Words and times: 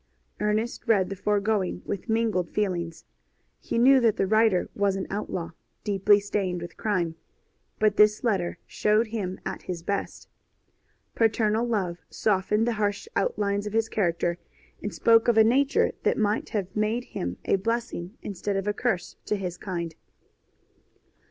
Ernest 0.39 0.87
read 0.87 1.11
the 1.11 1.15
foregoing 1.15 1.83
with 1.85 2.09
mingled 2.09 2.49
feelings. 2.49 3.05
He 3.59 3.77
knew 3.77 3.99
that 3.99 4.17
the 4.17 4.25
writer 4.25 4.67
was 4.73 4.95
an 4.95 5.05
outlaw, 5.11 5.51
deeply 5.83 6.19
stained 6.19 6.59
with 6.59 6.75
crime; 6.75 7.13
but 7.77 7.97
this 7.97 8.23
letter 8.23 8.57
showed 8.65 9.05
him 9.09 9.39
at 9.45 9.61
his 9.61 9.83
best. 9.83 10.27
Paternal 11.13 11.67
love 11.67 11.99
softened 12.09 12.65
the 12.65 12.73
harsh 12.81 13.07
outlines 13.15 13.67
of 13.67 13.73
his 13.73 13.89
character, 13.89 14.39
and 14.81 14.91
spoke 14.91 15.27
of 15.27 15.37
a 15.37 15.43
nature 15.43 15.91
that 16.01 16.17
might 16.17 16.49
have 16.49 16.75
made 16.75 17.03
him 17.03 17.37
a 17.45 17.57
blessing 17.57 18.17
instead 18.23 18.55
of 18.55 18.65
a 18.65 18.73
curse 18.73 19.17
to 19.25 19.35
his 19.35 19.55
kind. 19.55 19.93